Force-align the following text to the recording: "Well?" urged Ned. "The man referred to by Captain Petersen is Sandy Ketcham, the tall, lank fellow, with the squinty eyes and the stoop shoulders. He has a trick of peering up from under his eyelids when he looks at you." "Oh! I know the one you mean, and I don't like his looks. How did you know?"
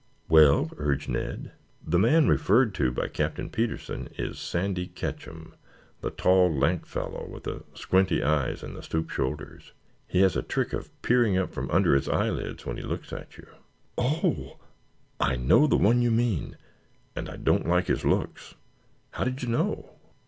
"Well?" 0.27 0.71
urged 0.77 1.09
Ned. 1.09 1.51
"The 1.85 1.99
man 1.99 2.27
referred 2.27 2.73
to 2.73 2.89
by 2.91 3.07
Captain 3.07 3.51
Petersen 3.51 4.09
is 4.17 4.39
Sandy 4.39 4.87
Ketcham, 4.87 5.53
the 6.01 6.09
tall, 6.09 6.51
lank 6.51 6.87
fellow, 6.87 7.27
with 7.29 7.43
the 7.43 7.63
squinty 7.75 8.23
eyes 8.23 8.63
and 8.63 8.75
the 8.75 8.81
stoop 8.81 9.11
shoulders. 9.11 9.73
He 10.07 10.21
has 10.21 10.35
a 10.35 10.41
trick 10.41 10.73
of 10.73 10.89
peering 11.03 11.37
up 11.37 11.51
from 11.53 11.69
under 11.69 11.93
his 11.93 12.09
eyelids 12.09 12.65
when 12.65 12.77
he 12.77 12.83
looks 12.83 13.13
at 13.13 13.37
you." 13.37 13.45
"Oh! 13.95 14.57
I 15.19 15.35
know 15.35 15.67
the 15.67 15.77
one 15.77 16.01
you 16.01 16.09
mean, 16.09 16.57
and 17.15 17.29
I 17.29 17.35
don't 17.35 17.67
like 17.67 17.85
his 17.85 18.03
looks. 18.03 18.55
How 19.11 19.23
did 19.23 19.43
you 19.43 19.49
know?" 19.49 19.91